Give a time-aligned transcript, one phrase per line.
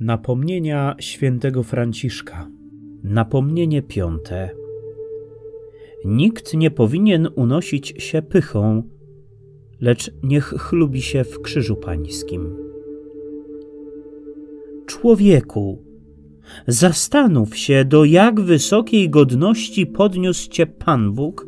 [0.00, 2.50] Napomnienia świętego Franciszka.
[3.04, 4.50] Napomnienie piąte.
[6.04, 8.82] Nikt nie powinien unosić się pychą,
[9.80, 12.56] lecz niech chlubi się w krzyżu pańskim.
[14.86, 15.82] Człowieku,
[16.66, 21.46] zastanów się, do jak wysokiej godności podniósł cię Pan Bóg,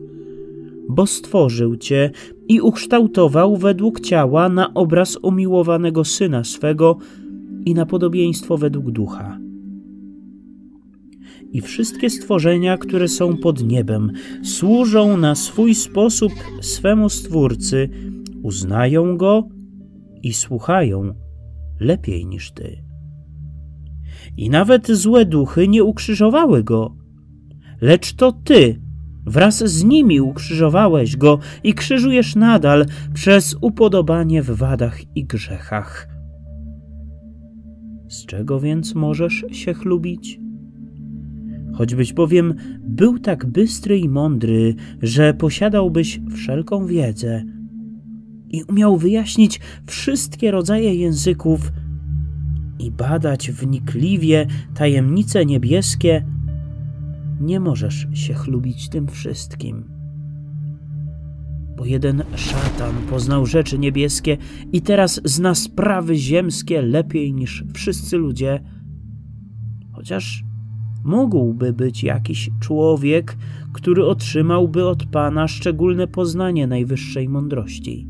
[0.88, 2.10] bo stworzył cię
[2.48, 6.98] i ukształtował według ciała na obraz umiłowanego Syna swego,
[7.66, 9.38] i na podobieństwo według ducha.
[11.52, 17.88] I wszystkie stworzenia, które są pod niebem, służą na swój sposób swemu Stwórcy,
[18.42, 19.48] uznają go
[20.22, 21.14] i słuchają
[21.80, 22.84] lepiej niż ty.
[24.36, 26.96] I nawet złe duchy nie ukrzyżowały go,
[27.80, 28.80] lecz to ty
[29.26, 36.15] wraz z nimi ukrzyżowałeś go i krzyżujesz nadal przez upodobanie w wadach i grzechach
[38.08, 40.40] z czego więc możesz się chlubić?
[41.72, 47.44] Choćbyś bowiem był tak bystry i mądry, że posiadałbyś wszelką wiedzę
[48.50, 51.72] i umiał wyjaśnić wszystkie rodzaje języków
[52.78, 56.24] i badać wnikliwie tajemnice niebieskie,
[57.40, 59.95] nie możesz się chlubić tym wszystkim
[61.76, 64.36] bo jeden szatan poznał rzeczy niebieskie
[64.72, 68.60] i teraz zna sprawy ziemskie lepiej niż wszyscy ludzie.
[69.92, 70.44] Chociaż
[71.04, 73.36] mógłby być jakiś człowiek,
[73.72, 78.06] który otrzymałby od Pana szczególne poznanie najwyższej mądrości.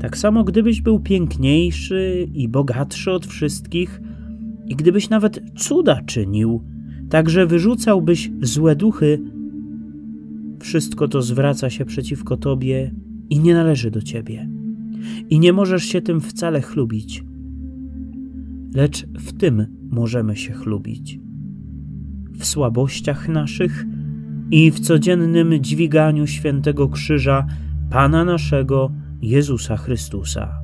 [0.00, 4.00] Tak samo gdybyś był piękniejszy i bogatszy od wszystkich,
[4.66, 6.62] i gdybyś nawet cuda czynił,
[7.10, 9.18] tak że wyrzucałbyś złe duchy,
[10.62, 12.94] wszystko to zwraca się przeciwko tobie
[13.30, 14.48] i nie należy do ciebie.
[15.30, 17.24] I nie możesz się tym wcale chlubić.
[18.74, 21.18] Lecz w tym możemy się chlubić.
[22.32, 23.86] W słabościach naszych
[24.50, 27.46] i w codziennym dźwiganiu świętego krzyża
[27.90, 28.92] Pana naszego
[29.22, 30.61] Jezusa Chrystusa.